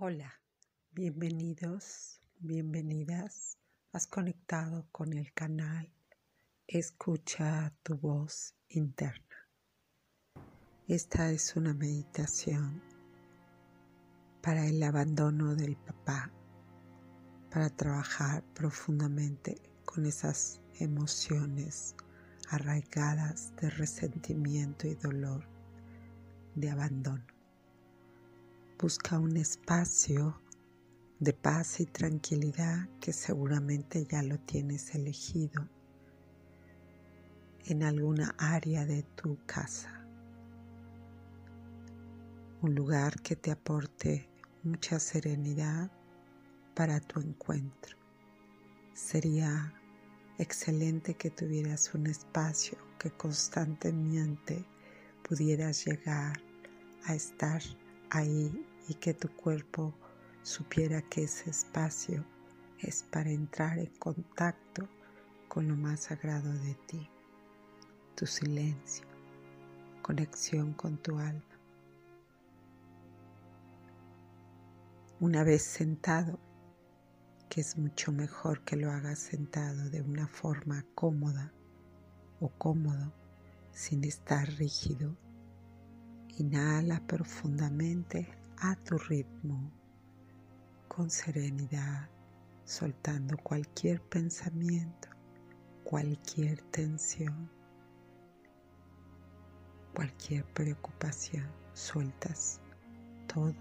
[0.00, 0.32] Hola,
[0.92, 3.58] bienvenidos, bienvenidas.
[3.90, 5.92] Has conectado con el canal
[6.68, 9.50] Escucha tu voz interna.
[10.86, 12.80] Esta es una meditación
[14.40, 16.30] para el abandono del papá,
[17.50, 21.96] para trabajar profundamente con esas emociones
[22.50, 25.44] arraigadas de resentimiento y dolor,
[26.54, 27.37] de abandono.
[28.80, 30.40] Busca un espacio
[31.18, 35.68] de paz y tranquilidad que seguramente ya lo tienes elegido
[37.66, 40.06] en alguna área de tu casa.
[42.62, 44.28] Un lugar que te aporte
[44.62, 45.90] mucha serenidad
[46.76, 47.96] para tu encuentro.
[48.94, 49.74] Sería
[50.38, 54.64] excelente que tuvieras un espacio que constantemente
[55.28, 56.40] pudieras llegar
[57.06, 57.60] a estar
[58.10, 59.94] ahí y que tu cuerpo
[60.42, 62.24] supiera que ese espacio
[62.80, 64.88] es para entrar en contacto
[65.46, 67.08] con lo más sagrado de ti,
[68.14, 69.06] tu silencio,
[70.02, 71.42] conexión con tu alma.
[75.20, 76.38] Una vez sentado,
[77.48, 81.52] que es mucho mejor que lo hagas sentado de una forma cómoda
[82.40, 83.12] o cómodo,
[83.72, 85.16] sin estar rígido,
[86.38, 89.70] Inhala profundamente a tu ritmo,
[90.88, 92.08] con serenidad,
[92.64, 95.08] soltando cualquier pensamiento,
[95.84, 97.48] cualquier tensión,
[99.94, 101.46] cualquier preocupación.
[101.72, 102.60] Sueltas
[103.32, 103.54] todo.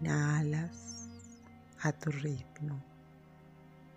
[0.00, 1.10] Inhalas
[1.82, 2.82] a tu ritmo,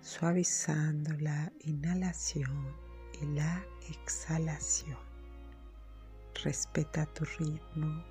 [0.02, 2.76] suavizando la inhalación
[3.22, 4.98] y la exhalación.
[6.44, 8.11] Respeta tu ritmo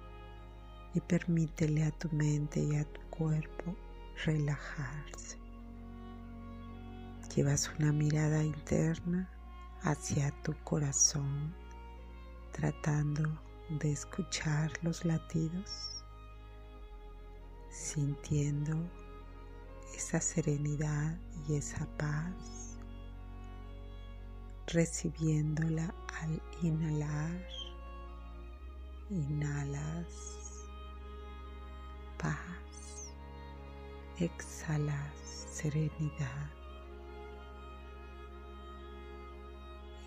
[0.95, 3.77] y permítele a tu mente y a tu cuerpo
[4.25, 5.39] relajarse.
[7.35, 9.31] Llevas una mirada interna
[9.83, 11.55] hacia tu corazón,
[12.53, 13.41] tratando
[13.81, 16.05] de escuchar los latidos,
[17.71, 18.77] sintiendo
[19.97, 21.17] esa serenidad
[21.49, 22.79] y esa paz,
[24.67, 27.61] recibiéndola al inhalar
[29.11, 30.40] Inhalas
[32.21, 33.13] paz,
[34.19, 35.15] exhalas
[35.51, 36.51] serenidad,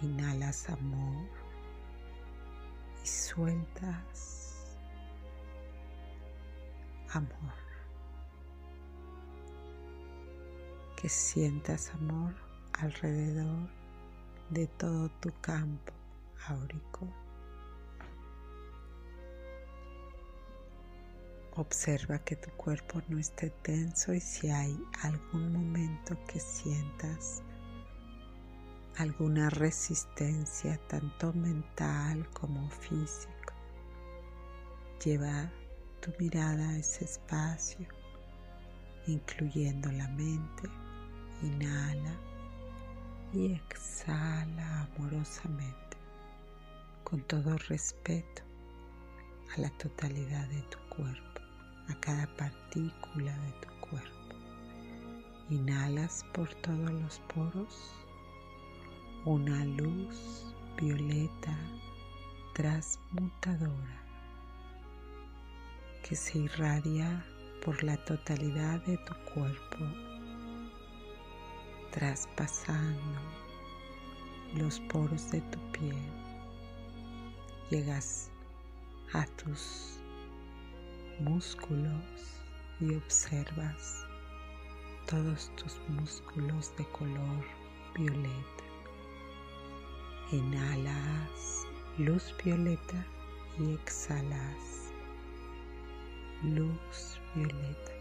[0.01, 1.27] inhalas amor
[3.03, 4.77] y sueltas
[7.09, 7.53] amor.
[10.95, 12.33] Que sientas amor
[12.73, 13.69] alrededor
[14.49, 15.93] de todo tu campo
[16.47, 17.22] áurico.
[21.55, 27.43] Observa que tu cuerpo no esté tenso y si hay algún momento que sientas
[28.97, 33.53] alguna resistencia tanto mental como físico,
[35.05, 35.51] lleva
[36.01, 37.87] tu mirada a ese espacio,
[39.05, 40.63] incluyendo la mente.
[41.43, 42.17] Inhala
[43.31, 45.97] y exhala amorosamente,
[47.03, 48.41] con todo respeto
[49.55, 51.42] a la totalidad de tu cuerpo
[51.93, 54.35] a cada partícula de tu cuerpo.
[55.49, 57.91] Inhalas por todos los poros
[59.25, 61.55] una luz violeta
[62.53, 64.01] transmutadora
[66.03, 67.23] que se irradia
[67.63, 69.85] por la totalidad de tu cuerpo,
[71.91, 73.21] traspasando
[74.55, 75.95] los poros de tu piel.
[77.69, 78.31] Llegas
[79.13, 80.02] a tus
[81.19, 82.41] músculos
[82.79, 84.05] y observas
[85.07, 87.45] todos tus músculos de color
[87.95, 88.63] violeta.
[90.31, 93.05] Inhalas luz violeta
[93.59, 94.91] y exhalas
[96.43, 97.91] luz violeta.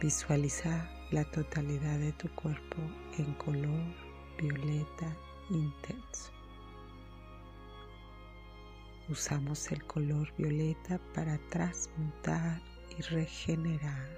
[0.00, 2.76] Visualiza la totalidad de tu cuerpo
[3.18, 3.82] en color
[4.38, 5.16] violeta
[5.50, 6.39] intenso.
[9.10, 12.62] Usamos el color violeta para transmutar
[12.96, 14.16] y regenerar.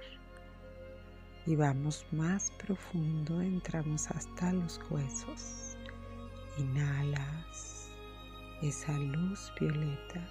[1.47, 5.77] Y vamos más profundo, entramos hasta los huesos.
[6.59, 7.89] Inhalas
[8.61, 10.29] esa luz violeta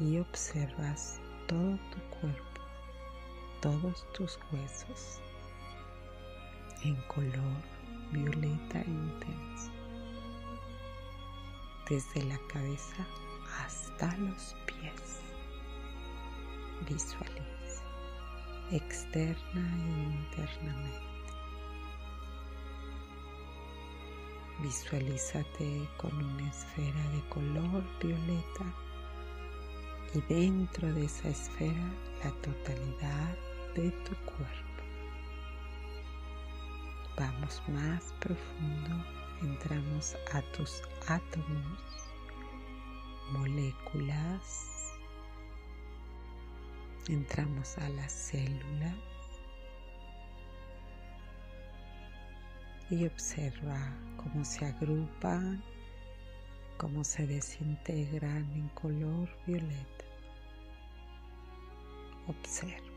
[0.00, 2.60] y observas todo tu cuerpo,
[3.60, 5.20] todos tus huesos
[6.82, 7.62] en color
[8.10, 9.70] violeta intenso.
[11.90, 13.06] Desde la cabeza
[13.60, 15.20] hasta los pies.
[16.88, 17.52] Visualiza.
[18.70, 21.12] externa e internamente.
[24.60, 28.64] Visualízate con una esfera de color violeta
[30.14, 31.90] y dentro de esa esfera
[32.22, 33.36] la totalidad
[33.74, 34.82] de tu cuerpo.
[37.16, 39.04] Vamos más profundo,
[39.42, 42.01] entramos a tus átomos,
[43.32, 44.92] moléculas,
[47.08, 48.94] entramos a las células
[52.90, 53.78] y observa
[54.16, 55.62] cómo se agrupan,
[56.76, 60.04] cómo se desintegran en color violeta.
[62.26, 62.92] Observa,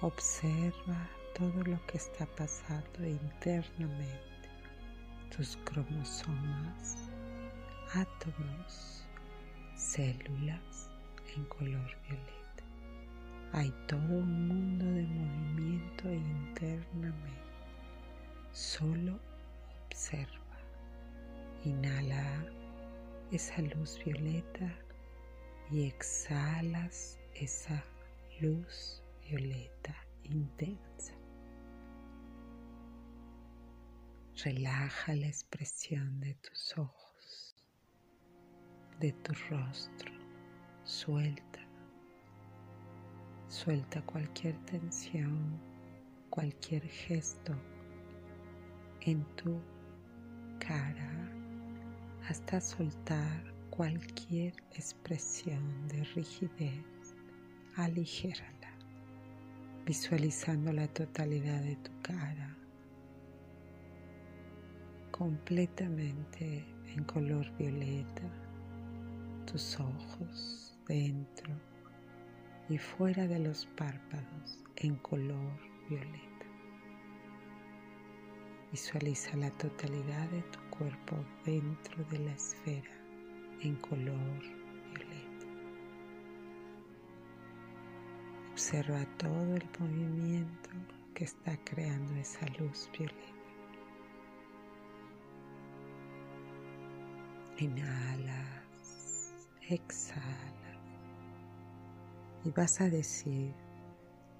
[0.00, 4.48] observa todo lo que está pasando internamente,
[5.36, 6.96] tus cromosomas,
[7.92, 9.05] átomos,
[9.76, 10.90] células
[11.36, 12.64] en color violeta.
[13.52, 17.40] Hay todo un mundo de movimiento internamente.
[18.52, 19.20] Solo
[19.86, 20.58] observa.
[21.64, 22.44] Inhala
[23.30, 24.72] esa luz violeta
[25.70, 27.82] y exhalas esa
[28.40, 29.94] luz violeta
[30.24, 31.12] intensa.
[34.44, 37.05] Relaja la expresión de tus ojos,
[39.00, 40.12] de tu rostro.
[40.84, 41.60] Suelta.
[43.48, 45.60] Suelta cualquier tensión,
[46.30, 47.52] cualquier gesto
[49.02, 49.60] en tu
[50.58, 51.12] cara
[52.28, 57.14] hasta soltar cualquier expresión de rigidez.
[57.76, 58.72] Aligérala,
[59.84, 62.56] visualizando la totalidad de tu cara
[65.10, 66.64] completamente
[66.94, 68.22] en color violeta,
[69.46, 71.54] tus ojos dentro
[72.68, 75.58] y fuera de los párpados en color
[75.88, 76.46] violeta.
[78.72, 82.90] Visualiza la totalidad de tu cuerpo dentro de la esfera
[83.62, 84.40] en color
[84.92, 85.46] violeta.
[88.52, 90.70] Observa todo el movimiento
[91.14, 93.36] que está creando esa luz violeta.
[97.58, 98.55] Inhalas,
[99.68, 100.54] exhalas
[102.44, 103.54] y vas a decir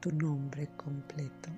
[0.00, 1.50] tu nombre completo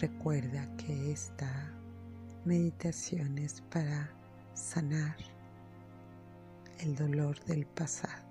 [0.00, 1.72] Recuerda que esta
[2.44, 4.08] meditación es para
[4.54, 5.16] sanar
[6.78, 8.24] el dolor del pasado,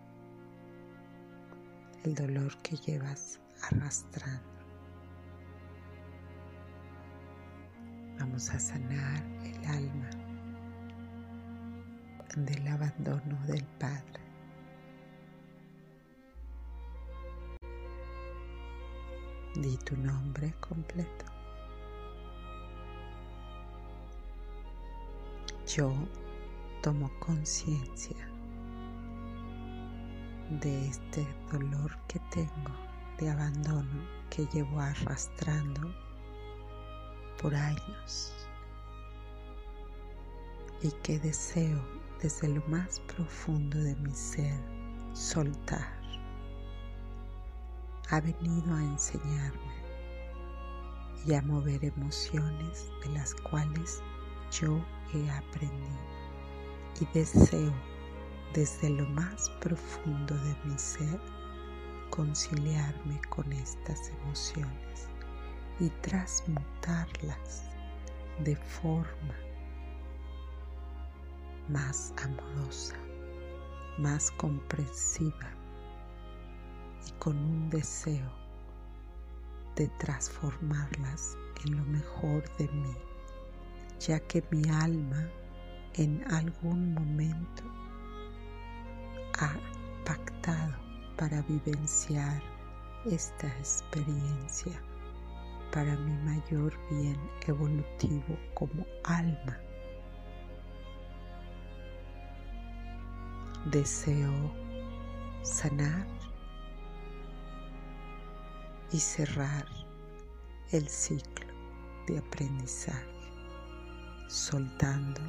[2.05, 4.56] el dolor que llevas arrastrando.
[8.37, 10.09] A sanar el alma
[12.35, 14.21] del abandono del Padre.
[19.55, 21.25] Di tu nombre completo.
[25.65, 25.91] yo
[26.81, 28.29] tomo conciencia
[30.61, 32.71] de este dolor que tengo
[33.17, 36.06] de abandono que llevo arrastrando
[37.41, 38.33] por años.
[40.81, 41.81] Y que deseo
[42.21, 44.59] desde lo más profundo de mi ser
[45.13, 45.97] soltar.
[48.09, 49.77] Ha venido a enseñarme
[51.25, 54.01] y a mover emociones de las cuales
[54.51, 54.79] yo
[55.13, 56.07] he aprendido.
[57.01, 57.73] Y deseo
[58.53, 61.19] desde lo más profundo de mi ser
[62.09, 65.09] conciliarme con estas emociones
[65.79, 67.63] y transmutarlas
[68.43, 69.35] de forma
[71.69, 72.95] más amorosa,
[73.97, 75.51] más comprensiva
[77.07, 78.31] y con un deseo
[79.75, 82.95] de transformarlas en lo mejor de mí
[83.99, 85.27] ya que mi alma
[85.95, 87.63] en algún momento
[89.39, 89.55] ha
[90.05, 90.73] pactado
[91.17, 92.41] para vivenciar
[93.05, 94.79] esta experiencia
[95.77, 99.59] para mi mayor bien evolutivo como alma.
[103.69, 104.51] Deseo
[105.43, 106.07] sanar
[108.91, 109.67] y cerrar
[110.71, 111.45] el ciclo
[112.07, 113.05] de aprendizaje
[114.29, 115.21] soltando,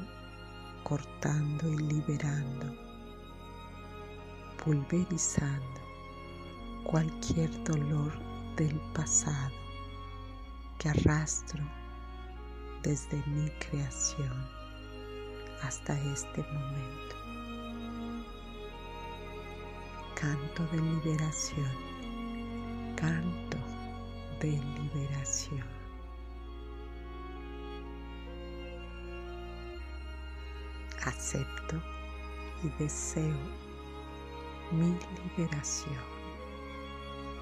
[0.83, 2.73] cortando y liberando,
[4.65, 5.79] pulverizando
[6.85, 8.11] cualquier dolor
[8.55, 9.58] del pasado
[10.79, 11.63] que arrastro
[12.81, 14.33] desde mi creación
[15.61, 17.19] hasta este momento.
[20.19, 21.71] canto de liberación,
[22.97, 23.57] canto
[24.41, 25.63] de liberación.
[31.05, 31.81] Acepto
[32.63, 33.37] y deseo
[34.73, 34.93] mi
[35.37, 35.95] liberación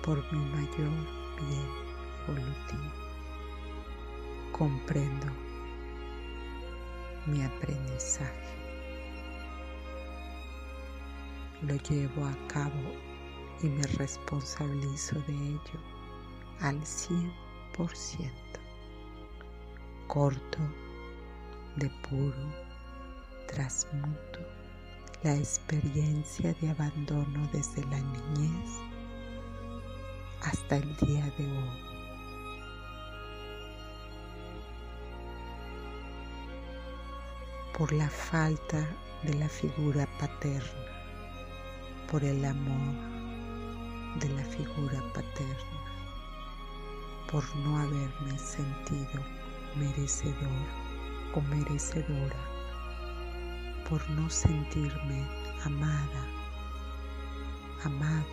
[0.03, 0.91] por mi mayor
[1.39, 1.67] bien
[2.27, 3.06] evolutivo.
[4.57, 5.27] Comprendo
[7.27, 8.57] mi aprendizaje.
[11.61, 12.93] Lo llevo a cabo
[13.61, 15.79] y me responsabilizo de ello
[16.61, 18.31] al 100%.
[20.07, 20.59] Corto,
[21.75, 22.51] depuro,
[23.47, 24.39] transmuto
[25.23, 28.69] la experiencia de abandono desde la niñez
[30.41, 31.96] hasta el día de hoy.
[37.77, 38.89] Por la falta
[39.21, 40.67] de la figura paterna,
[42.09, 42.95] por el amor
[44.19, 45.79] de la figura paterna,
[47.31, 49.23] por no haberme sentido
[49.75, 50.65] merecedor
[51.35, 52.39] o merecedora,
[53.87, 55.23] por no sentirme
[55.63, 56.25] amada,
[57.83, 58.25] amado,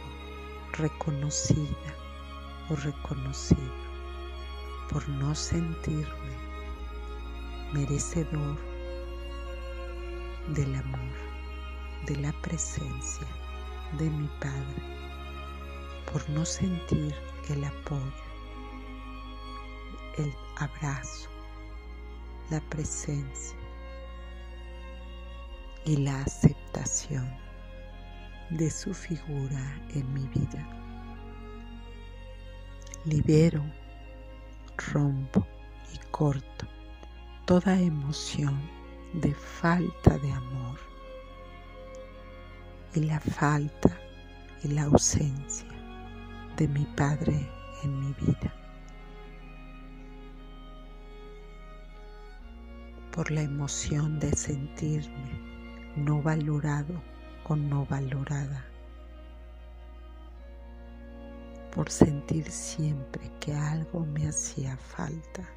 [0.72, 1.94] reconocida
[2.70, 3.74] o reconocido,
[4.88, 6.34] por no sentirme
[7.74, 8.73] merecedor
[10.48, 11.14] del amor,
[12.06, 13.26] de la presencia
[13.98, 14.82] de mi Padre,
[16.12, 17.14] por no sentir
[17.48, 18.12] el apoyo,
[20.18, 21.30] el abrazo,
[22.50, 23.56] la presencia
[25.86, 27.34] y la aceptación
[28.50, 30.68] de su figura en mi vida.
[33.06, 33.64] Libero,
[34.92, 35.46] rompo
[35.92, 36.66] y corto
[37.46, 38.73] toda emoción
[39.14, 40.78] de falta de amor
[42.94, 43.96] y la falta
[44.62, 45.68] y la ausencia
[46.56, 47.48] de mi Padre
[47.84, 48.52] en mi vida.
[53.12, 55.40] Por la emoción de sentirme
[55.96, 57.00] no valorado
[57.44, 58.64] o no valorada.
[61.72, 65.48] Por sentir siempre que algo me hacía falta.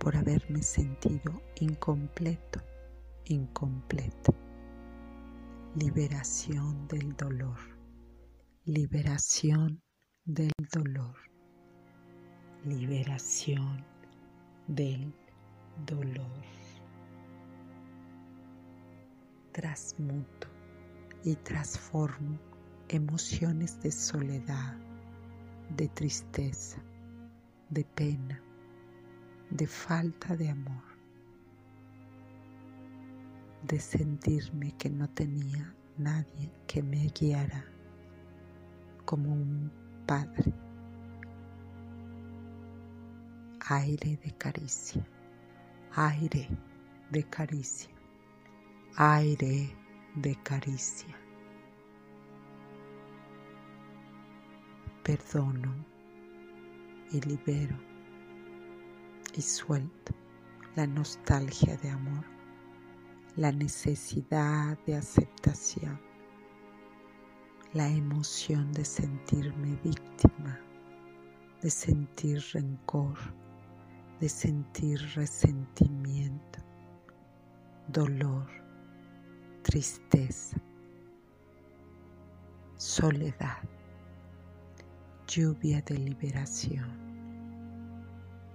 [0.00, 2.60] Por haberme sentido incompleto,
[3.26, 4.32] incompleta
[5.76, 7.58] liberación del dolor,
[8.64, 9.80] liberación
[10.24, 11.14] del dolor,
[12.64, 13.84] liberación
[14.66, 15.14] del
[15.86, 16.42] dolor.
[19.52, 20.48] Transmuto
[21.24, 22.38] y transformo
[22.88, 24.76] emociones de soledad,
[25.76, 26.82] de tristeza,
[27.68, 28.42] de pena,
[29.50, 30.90] de falta de amor
[33.62, 37.64] de sentirme que no tenía nadie que me guiara
[39.04, 39.70] como un
[40.06, 40.52] padre.
[43.68, 45.06] Aire de caricia,
[45.94, 46.48] aire
[47.10, 47.90] de caricia,
[48.96, 49.76] aire
[50.16, 51.14] de caricia.
[55.04, 55.74] Perdono
[57.12, 57.89] y libero
[59.36, 60.14] y suelto
[60.76, 62.24] la nostalgia de amor
[63.36, 66.00] la necesidad de aceptación,
[67.72, 70.58] la emoción de sentirme víctima,
[71.62, 73.16] de sentir rencor,
[74.20, 76.58] de sentir resentimiento,
[77.88, 78.46] dolor,
[79.62, 80.60] tristeza,
[82.76, 83.62] soledad,
[85.28, 87.09] lluvia de liberación,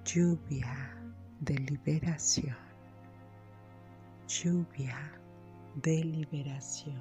[0.05, 0.95] lluvia
[1.41, 2.55] de liberación
[4.27, 4.97] lluvia
[5.75, 6.99] de liberación.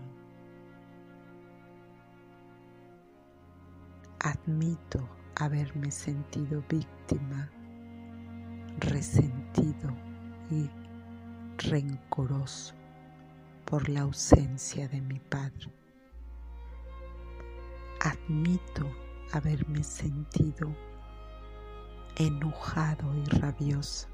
[4.21, 7.51] Admito haberme sentido víctima,
[8.79, 9.91] resentido
[10.51, 10.71] y
[11.69, 12.75] rencoroso
[13.65, 15.73] por la ausencia de mi padre.
[18.01, 18.91] Admito
[19.33, 20.75] haberme sentido
[22.17, 24.09] enojado y rabioso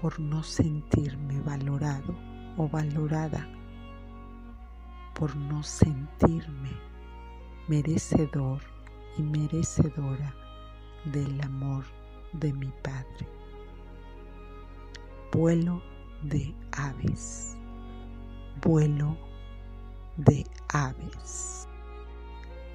[0.00, 2.14] por no sentirme valorado
[2.56, 3.48] o valorada,
[5.14, 6.70] por no sentirme
[7.66, 8.60] merecedor
[9.16, 10.34] y merecedora
[11.04, 11.84] del amor
[12.32, 13.28] de mi Padre.
[15.32, 15.82] Vuelo
[16.22, 17.56] de aves,
[18.62, 19.16] vuelo
[20.16, 21.68] de aves,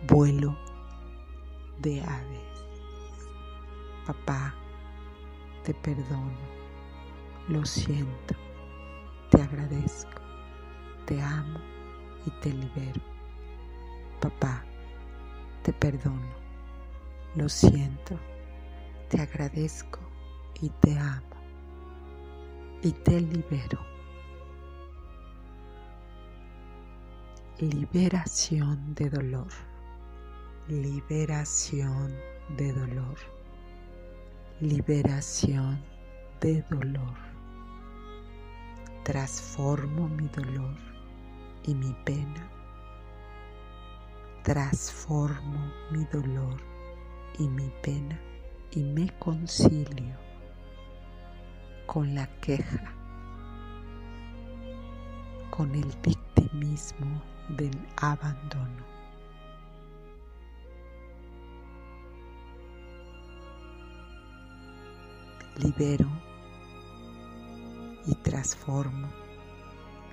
[0.08, 0.73] vuelo de
[2.02, 2.68] aves.
[4.06, 4.54] Papá,
[5.64, 6.54] te perdono.
[7.50, 8.36] Lo siento,
[9.30, 10.22] te agradezco,
[11.06, 11.60] te amo
[12.26, 13.02] y te libero.
[14.22, 14.64] Papá,
[15.64, 16.32] te perdono,
[17.36, 18.18] lo siento,
[19.10, 20.00] te agradezco
[20.62, 21.24] y te amo.
[22.82, 23.80] Y te libero.
[27.60, 29.48] Liberación de dolor,
[30.70, 32.16] liberación
[32.56, 33.18] de dolor,
[34.62, 35.84] liberación
[36.40, 37.18] de dolor.
[39.04, 40.78] Transformo mi dolor
[41.64, 42.50] y mi pena.
[44.44, 46.62] Transformo mi dolor
[47.38, 48.18] y mi pena
[48.72, 50.16] y me concilio
[51.88, 52.94] con la queja,
[55.50, 58.93] con el victimismo del abandono.
[65.58, 66.10] Libero
[68.08, 69.08] y transformo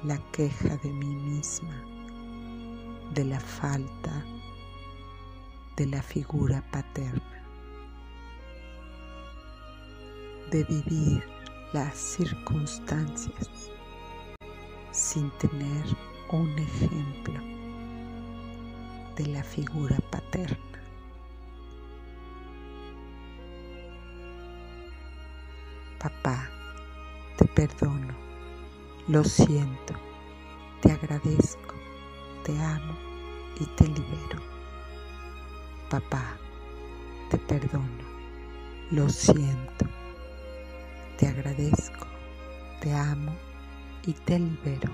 [0.04, 1.82] la queja de mí misma,
[3.14, 4.25] de la falta
[5.76, 7.42] de la figura paterna,
[10.50, 11.25] de vivir
[11.73, 13.70] las circunstancias
[14.90, 15.85] sin tener
[16.32, 17.40] un ejemplo
[19.16, 20.69] de la figura paterna.
[26.00, 26.49] Papá,
[27.37, 28.14] te perdono,
[29.07, 29.92] lo siento,
[30.80, 31.75] te agradezco,
[32.42, 32.97] te amo
[33.61, 34.40] y te libero.
[35.90, 36.38] Papá,
[37.28, 38.02] te perdono,
[38.90, 39.85] lo siento,
[41.19, 42.07] te agradezco,
[42.80, 43.37] te amo
[44.07, 44.90] y te libero.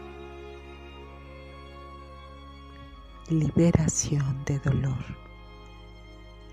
[3.29, 5.05] Liberación de dolor.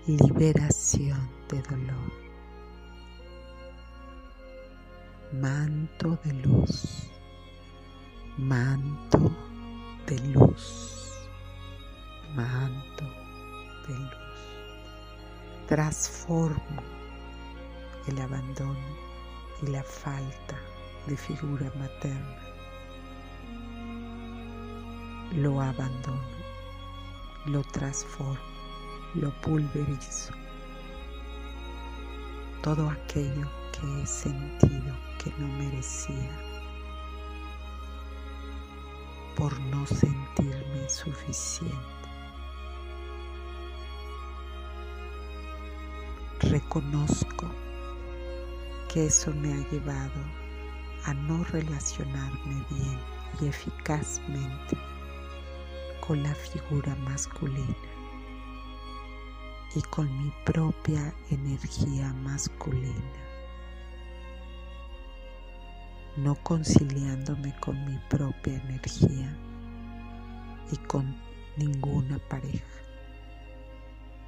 [0.06, 2.23] Liberación de dolor.
[5.40, 7.10] Manto de luz.
[8.38, 9.32] Manto
[10.06, 11.12] de luz.
[12.36, 13.04] Manto
[13.88, 15.66] de luz.
[15.66, 16.82] Transformo
[18.06, 18.96] el abandono
[19.62, 20.56] y la falta
[21.08, 22.38] de figura materna.
[25.32, 26.22] Lo abandono,
[27.46, 28.38] lo transformo,
[29.14, 30.32] lo pulverizo.
[32.62, 36.30] Todo aquello que he sentido que no merecía
[39.34, 41.74] por no sentirme suficiente.
[46.40, 47.50] Reconozco
[48.92, 50.20] que eso me ha llevado
[51.04, 52.98] a no relacionarme bien
[53.40, 54.76] y eficazmente
[56.06, 57.74] con la figura masculina
[59.74, 63.23] y con mi propia energía masculina,
[66.16, 69.36] no conciliándome con mi propia energía
[70.70, 71.16] y con
[71.56, 72.64] ninguna pareja,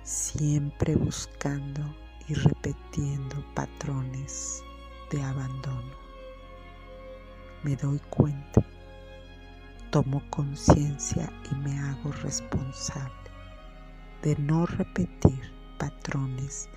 [0.03, 1.83] siempre buscando
[2.29, 4.63] y repitiendo patrones
[5.13, 5.95] de abandono.
[7.63, 8.65] Me doy cuenta,
[9.91, 13.15] tomo conciencia y me hago responsable
[14.23, 15.41] de no repetir
[15.79, 16.69] patrones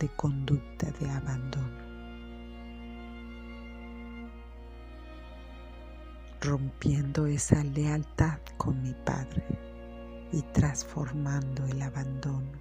[0.00, 1.87] de conducta de abandono.
[6.40, 9.44] Rompiendo esa lealtad con mi Padre
[10.32, 12.60] y transformando el abandono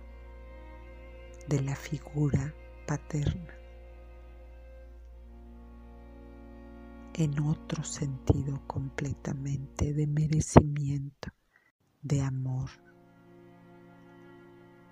[1.47, 2.53] de la figura
[2.85, 3.57] paterna
[7.17, 11.29] en otro sentido completamente de merecimiento,
[12.03, 12.69] de amor,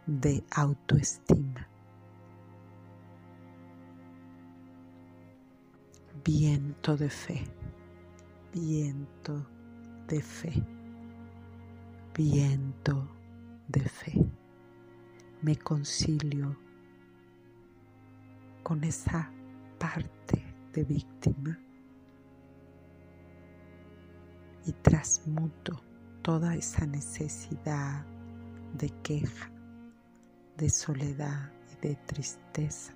[0.07, 1.69] de autoestima.
[6.23, 7.43] Viento de fe,
[8.55, 9.45] viento
[10.07, 10.53] de fe,
[12.17, 13.05] viento
[13.67, 14.25] de fe.
[15.41, 16.55] Me concilio
[18.63, 19.29] con esa
[19.77, 20.41] parte
[20.71, 21.59] de víctima
[24.65, 25.83] y transmuto
[26.21, 28.05] toda esa necesidad
[28.73, 29.51] de queja,
[30.55, 32.95] de soledad y de tristeza,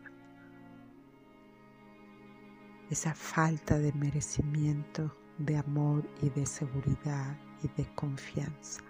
[2.90, 8.82] esa falta de merecimiento, de amor y de seguridad y de confianza.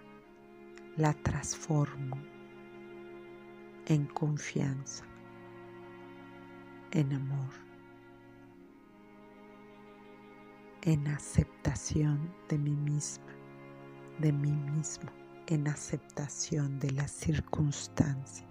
[0.96, 2.18] La transformo
[3.86, 5.04] en confianza,
[6.90, 7.52] en amor,
[10.82, 13.32] en aceptación de mí misma,
[14.18, 15.10] de mí mismo,
[15.46, 18.48] en aceptación de las circunstancias.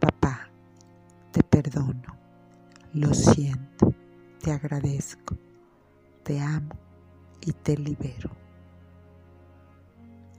[0.00, 0.48] Papá,
[1.32, 2.16] te perdono,
[2.92, 3.92] lo siento,
[4.40, 5.36] te agradezco,
[6.24, 6.74] te amo
[7.42, 8.30] y te libero.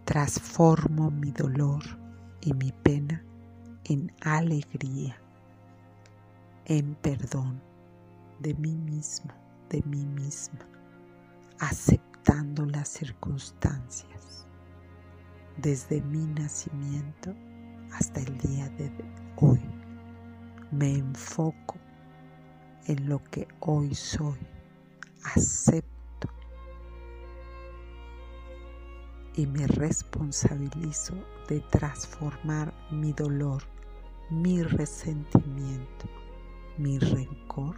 [0.03, 1.83] Transformo mi dolor
[2.41, 3.23] y mi pena
[3.83, 5.15] en alegría,
[6.65, 7.61] en perdón
[8.39, 9.31] de mí mismo,
[9.69, 10.67] de mí misma,
[11.59, 14.47] aceptando las circunstancias
[15.57, 17.33] desde mi nacimiento
[17.93, 18.91] hasta el día de
[19.37, 19.61] hoy.
[20.71, 21.75] Me enfoco
[22.87, 24.39] en lo que hoy soy,
[25.33, 26.29] acepto
[29.35, 31.13] y me responsabilizo
[31.49, 33.63] de transformar mi dolor,
[34.29, 36.05] mi resentimiento,
[36.77, 37.75] mi rencor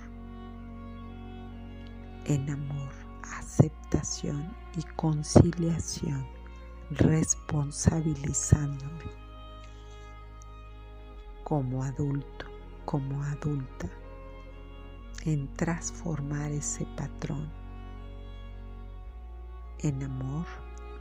[2.26, 2.92] en amor,
[3.38, 6.26] aceptación y conciliación,
[6.92, 9.06] responsabilizándome
[11.44, 12.46] como adulto,
[12.86, 13.90] como adulta,
[15.26, 17.50] en transformar ese patrón
[19.80, 20.46] en amor,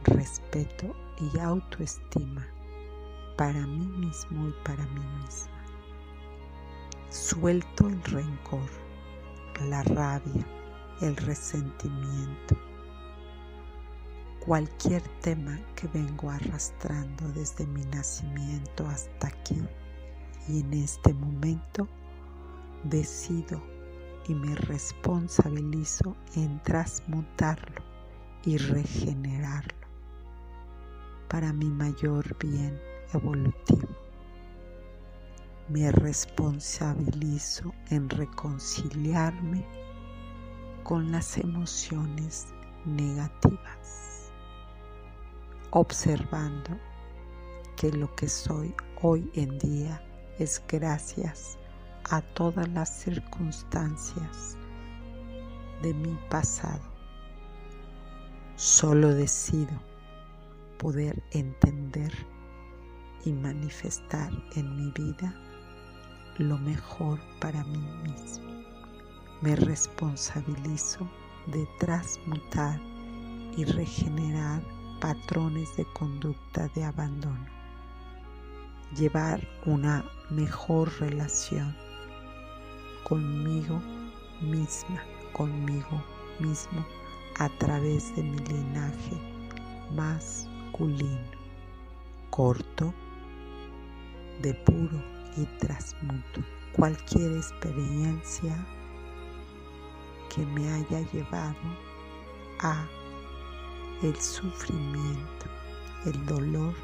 [0.04, 2.46] respeto y autoestima
[3.36, 5.64] para mí mismo y para mí misma.
[7.08, 8.68] Suelto el rencor,
[9.68, 10.46] la rabia,
[11.00, 12.56] el resentimiento,
[14.44, 19.62] cualquier tema que vengo arrastrando desde mi nacimiento hasta aquí
[20.48, 21.88] y en este momento
[22.84, 23.75] decido
[24.28, 27.82] y me responsabilizo en transmutarlo
[28.44, 29.86] y regenerarlo
[31.28, 32.80] para mi mayor bien
[33.12, 33.88] evolutivo.
[35.68, 39.64] Me responsabilizo en reconciliarme
[40.84, 42.46] con las emociones
[42.84, 44.30] negativas,
[45.70, 46.70] observando
[47.76, 50.00] que lo que soy hoy en día
[50.38, 51.58] es gracias
[52.10, 54.56] a todas las circunstancias
[55.82, 56.82] de mi pasado.
[58.54, 59.72] Solo decido
[60.78, 62.12] poder entender
[63.24, 65.34] y manifestar en mi vida
[66.38, 68.46] lo mejor para mí mismo.
[69.42, 71.10] Me responsabilizo
[71.46, 72.80] de transmutar
[73.56, 74.62] y regenerar
[75.00, 77.46] patrones de conducta de abandono.
[78.96, 81.76] Llevar una mejor relación
[83.08, 83.80] conmigo
[84.40, 85.00] misma,
[85.32, 86.02] conmigo
[86.40, 86.84] mismo
[87.38, 89.16] a través de mi linaje
[89.94, 91.30] masculino,
[92.30, 92.92] corto,
[94.42, 95.00] de puro
[95.36, 96.40] y transmuto.
[96.72, 98.66] Cualquier experiencia
[100.34, 101.54] que me haya llevado
[102.58, 102.88] a
[104.02, 105.46] el sufrimiento,
[106.06, 106.74] el dolor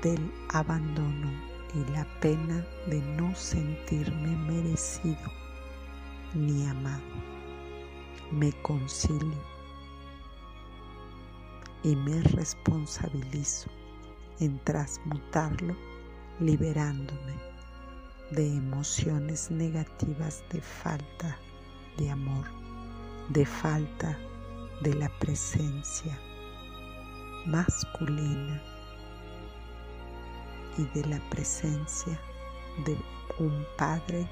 [0.00, 5.32] del abandono y la pena de no sentirme merecido
[6.34, 7.02] ni amado.
[8.30, 9.42] Me concilio
[11.82, 13.70] y me responsabilizo
[14.40, 15.76] en transmutarlo
[16.40, 17.34] liberándome
[18.30, 21.38] de emociones negativas de falta
[21.98, 22.46] de amor,
[23.28, 24.18] de falta
[24.82, 26.18] de la presencia
[27.46, 28.73] masculina
[30.78, 32.20] y de la presencia
[32.84, 32.96] de
[33.38, 34.26] un Padre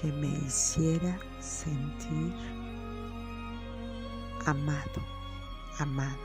[0.00, 2.34] que me hiciera sentir
[4.46, 5.00] amado,
[5.78, 6.16] amada,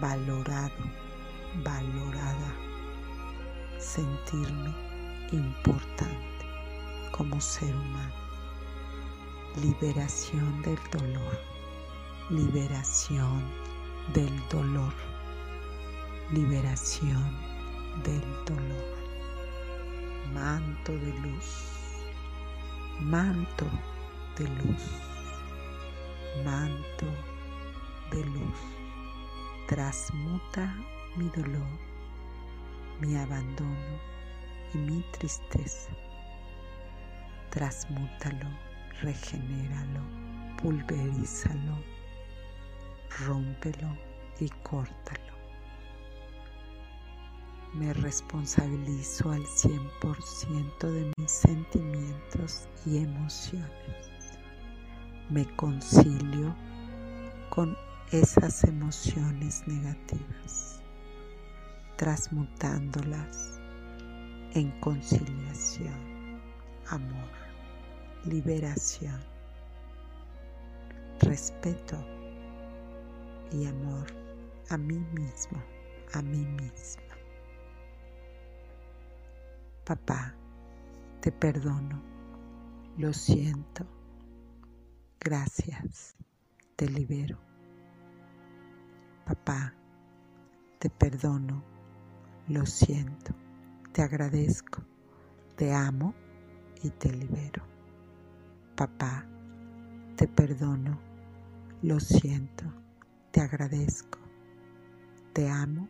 [0.00, 0.84] valorado,
[1.62, 2.54] valorada,
[3.78, 4.74] sentirme
[5.32, 6.46] importante
[7.12, 8.14] como ser humano.
[9.62, 11.38] Liberación del dolor,
[12.30, 13.44] liberación
[14.12, 15.13] del dolor
[16.32, 17.36] liberación
[18.02, 18.94] del dolor.
[20.32, 21.46] Manto de luz,
[23.00, 23.66] manto
[24.38, 24.82] de luz,
[26.44, 27.06] manto
[28.10, 28.58] de luz.
[29.68, 30.74] Transmuta
[31.16, 31.78] mi dolor,
[33.00, 34.00] mi abandono
[34.72, 35.90] y mi tristeza.
[37.50, 38.48] Transmútalo,
[39.02, 40.00] regenéralo,
[40.60, 41.78] pulverízalo,
[43.26, 43.96] rómpelo
[44.40, 45.33] y córtalo
[47.74, 53.68] me responsabilizo al 100% de mis sentimientos y emociones.
[55.28, 56.54] Me concilio
[57.50, 57.76] con
[58.12, 60.80] esas emociones negativas,
[61.96, 63.58] transmutándolas
[64.54, 66.40] en conciliación,
[66.86, 67.30] amor,
[68.24, 69.20] liberación,
[71.20, 71.96] respeto
[73.52, 74.06] y amor
[74.70, 75.60] a mí mismo,
[76.12, 77.13] a mí misma.
[79.84, 80.34] Papá,
[81.20, 82.00] te perdono,
[82.96, 83.84] lo siento,
[85.20, 86.16] gracias,
[86.74, 87.38] te libero.
[89.26, 89.74] Papá,
[90.78, 91.62] te perdono,
[92.48, 93.34] lo siento,
[93.92, 94.82] te agradezco,
[95.54, 96.14] te amo
[96.82, 97.62] y te libero.
[98.76, 99.26] Papá,
[100.16, 100.98] te perdono,
[101.82, 102.64] lo siento,
[103.30, 104.18] te agradezco,
[105.34, 105.86] te amo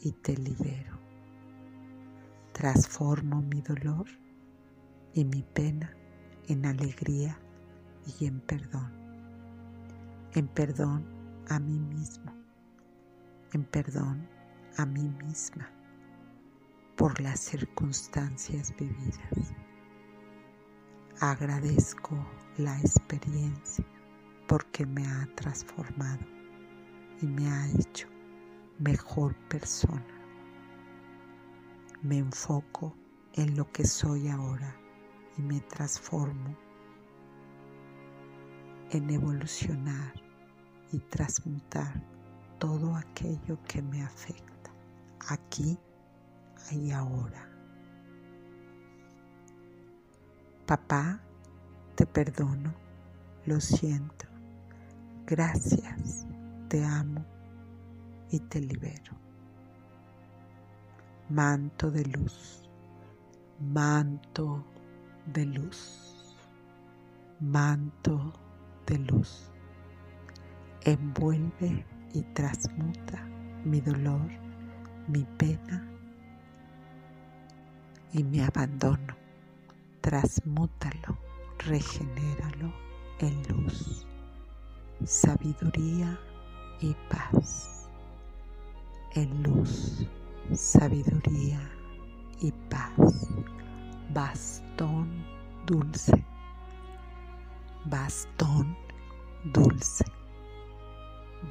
[0.00, 1.01] y te libero.
[2.52, 4.06] Transformo mi dolor
[5.14, 5.96] y mi pena
[6.48, 7.38] en alegría
[8.06, 8.92] y en perdón.
[10.34, 11.04] En perdón
[11.48, 12.32] a mí mismo.
[13.52, 14.28] En perdón
[14.76, 15.70] a mí misma
[16.96, 19.54] por las circunstancias vividas.
[21.20, 22.16] Agradezco
[22.58, 23.84] la experiencia
[24.46, 26.24] porque me ha transformado
[27.22, 28.08] y me ha hecho
[28.78, 30.11] mejor persona.
[32.02, 32.96] Me enfoco
[33.34, 34.76] en lo que soy ahora
[35.38, 36.56] y me transformo
[38.90, 40.12] en evolucionar
[40.90, 42.02] y transmutar
[42.58, 44.72] todo aquello que me afecta
[45.28, 45.78] aquí
[46.72, 47.48] y ahora.
[50.66, 51.20] Papá,
[51.94, 52.74] te perdono,
[53.46, 54.26] lo siento,
[55.24, 56.26] gracias,
[56.68, 57.24] te amo
[58.28, 59.21] y te libero.
[61.28, 62.68] Manto de luz,
[63.58, 64.64] manto
[65.26, 66.36] de luz,
[67.40, 68.32] manto
[68.86, 69.50] de luz.
[70.84, 73.24] Envuelve y transmuta
[73.64, 74.28] mi dolor,
[75.08, 75.88] mi pena
[78.12, 79.16] y mi abandono.
[80.00, 81.16] Transmútalo,
[81.58, 82.72] regenéralo
[83.20, 84.06] en luz,
[85.04, 86.18] sabiduría
[86.80, 87.88] y paz.
[89.14, 90.06] En luz,
[90.52, 91.60] sabiduría
[92.40, 93.28] y paz.
[94.12, 95.24] Bastón
[95.66, 96.24] dulce.
[97.86, 98.76] Bastón
[99.44, 100.04] dulce.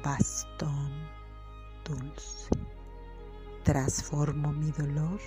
[0.04, 0.90] Bastón
[1.84, 2.50] dulce.
[3.64, 5.20] Transformo mi dolor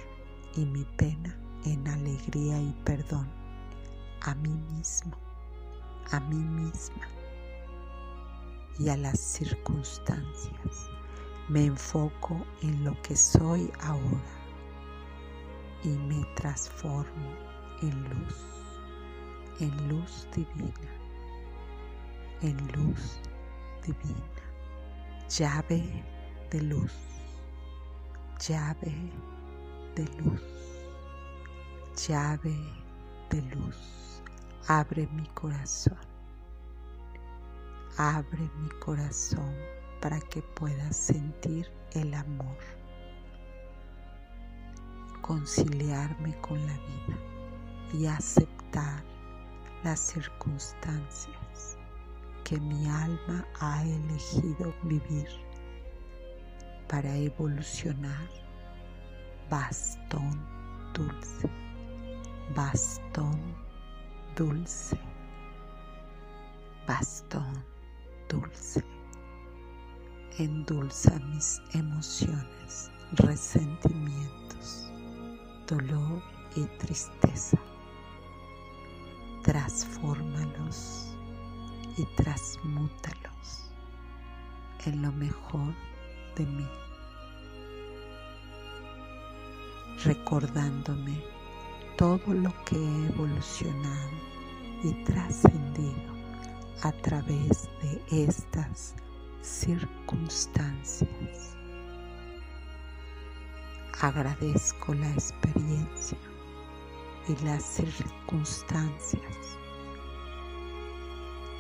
[0.55, 3.27] y mi pena en alegría y perdón
[4.21, 5.17] a mí mismo,
[6.11, 7.07] a mí misma
[8.79, 10.89] y a las circunstancias.
[11.47, 14.35] Me enfoco en lo que soy ahora
[15.83, 17.35] y me transformo
[17.83, 18.35] en luz,
[19.59, 20.73] en luz divina,
[22.41, 23.19] en luz
[23.85, 24.41] divina,
[25.29, 26.03] llave
[26.49, 26.93] de luz,
[28.39, 29.11] llave
[29.95, 30.41] de luz,
[32.07, 32.57] llave
[33.29, 34.23] de luz,
[34.67, 35.99] abre mi corazón,
[37.97, 39.53] abre mi corazón
[40.05, 42.57] para que puedas sentir el amor,
[45.23, 47.17] conciliarme con la vida
[47.91, 49.03] y aceptar
[49.83, 51.79] las circunstancias
[52.43, 55.27] que mi alma ha elegido vivir
[56.87, 58.29] para evolucionar
[59.49, 60.39] bastón
[60.93, 61.49] dulce,
[62.55, 63.41] bastón
[64.35, 64.99] dulce,
[66.85, 67.65] bastón
[68.29, 68.94] dulce.
[70.37, 74.91] Endulza mis emociones, resentimientos,
[75.67, 76.21] dolor
[76.55, 77.57] y tristeza.
[79.43, 81.15] Transfórmalos
[81.97, 83.71] y transmútalos
[84.85, 85.73] en lo mejor
[86.35, 86.67] de mí.
[90.05, 91.19] recordándome
[91.97, 94.11] todo lo que he evolucionado
[94.83, 96.13] y trascendido
[96.83, 98.95] a través de estas
[99.45, 101.55] circunstancias.
[104.01, 106.17] Agradezco la experiencia
[107.27, 109.57] y las circunstancias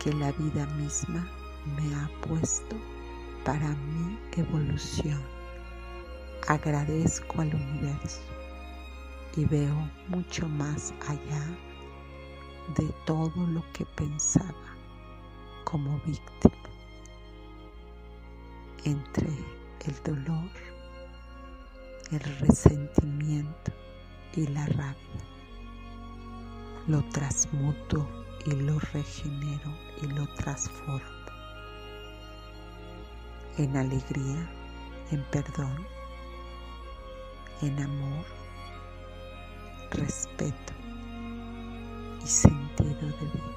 [0.03, 1.25] que la vida misma
[1.77, 2.75] me ha puesto
[3.43, 5.21] para mi evolución.
[6.47, 8.21] Agradezco al universo
[9.37, 11.57] y veo mucho más allá
[12.77, 14.75] de todo lo que pensaba
[15.63, 16.64] como víctima.
[18.85, 20.49] Entre el dolor,
[22.11, 23.73] el resentimiento
[24.35, 24.95] y la rabia.
[26.87, 28.07] Lo transmuto
[28.45, 31.15] y lo regenero y lo transformo
[33.57, 34.49] en alegría,
[35.11, 35.87] en perdón,
[37.61, 38.25] en amor
[39.91, 40.73] respeto
[42.23, 43.55] y sentido de vida.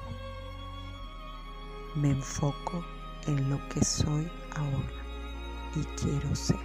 [1.95, 2.83] Me enfoco
[3.27, 4.98] en lo que soy ahora
[5.75, 6.57] y quiero ser.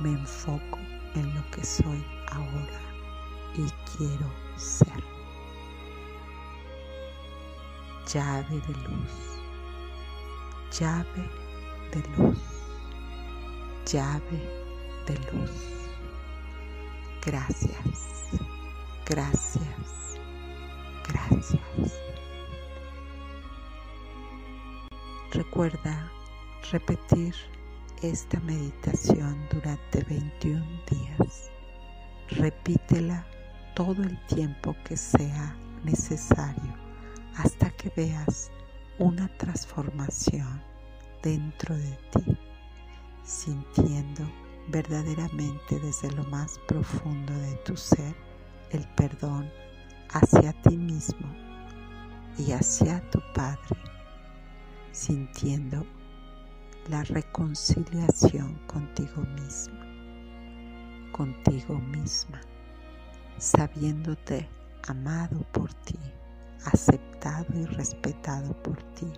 [0.00, 0.78] Me enfoco
[1.14, 2.80] en lo que soy ahora
[3.56, 5.02] y quiero ser.
[8.12, 9.12] Llave de luz.
[10.78, 11.30] Llave
[11.92, 12.38] de luz.
[13.92, 14.38] llave
[15.06, 15.50] de luz.
[17.24, 18.28] Gracias,
[19.06, 20.18] gracias,
[21.06, 22.00] gracias.
[25.32, 26.10] Recuerda
[26.70, 27.34] repetir
[28.02, 31.50] esta meditación durante 21 días.
[32.30, 33.26] Repítela
[33.74, 36.74] todo el tiempo que sea necesario
[37.36, 38.50] hasta que veas
[38.98, 40.62] una transformación
[41.22, 42.38] dentro de ti,
[43.24, 44.30] sintiendo
[44.68, 48.14] verdaderamente desde lo más profundo de tu ser
[48.70, 49.50] el perdón
[50.12, 51.26] hacia ti mismo
[52.36, 53.76] y hacia tu Padre,
[54.92, 55.84] sintiendo
[56.88, 59.78] la reconciliación contigo mismo,
[61.12, 62.40] contigo misma,
[63.36, 64.48] sabiéndote
[64.86, 65.98] amado por ti,
[66.64, 69.12] aceptado y respetado por ti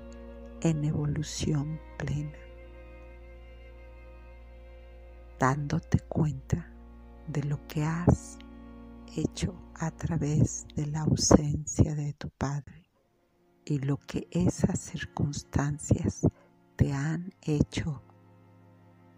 [0.63, 2.39] en evolución plena,
[5.39, 6.73] dándote cuenta
[7.29, 8.37] de lo que has
[9.15, 12.91] hecho a través de la ausencia de tu Padre
[13.65, 16.27] y lo que esas circunstancias
[16.81, 18.01] te han hecho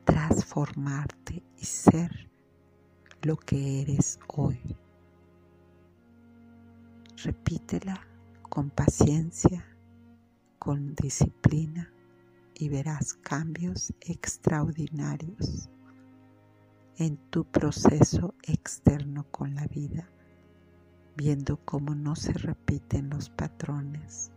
[0.04, 2.28] transformarte y ser
[3.22, 4.58] lo que eres hoy.
[7.22, 8.04] Repítela
[8.48, 9.64] con paciencia,
[10.58, 11.88] con disciplina
[12.54, 15.70] y verás cambios extraordinarios
[16.96, 20.08] en tu proceso externo con la vida,
[21.16, 24.32] viendo cómo no se repiten los patrones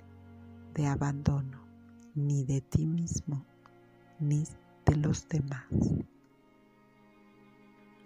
[0.76, 1.65] de abandono
[2.16, 3.46] ni de ti mismo,
[4.20, 4.44] ni
[4.86, 5.68] de los demás.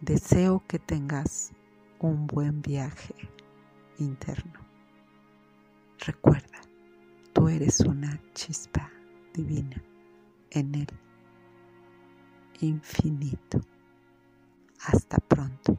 [0.02, 1.52] Deseo que tengas
[2.00, 3.14] un buen viaje
[4.00, 4.60] interno.
[6.00, 6.60] Recuerda,
[7.34, 8.90] tú eres una chispa
[9.34, 9.84] divina
[10.52, 10.88] en el
[12.62, 13.60] infinito.
[14.82, 15.78] Hasta pronto.